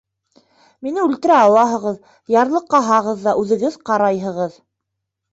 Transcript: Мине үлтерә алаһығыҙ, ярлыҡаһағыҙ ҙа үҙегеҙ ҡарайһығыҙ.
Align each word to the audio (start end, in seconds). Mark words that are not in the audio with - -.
Мине 0.85 1.01
үлтерә 1.07 1.35
алаһығыҙ, 1.49 1.99
ярлыҡаһағыҙ 2.35 3.21
ҙа 3.27 3.35
үҙегеҙ 3.43 3.77
ҡарайһығыҙ. 3.91 4.57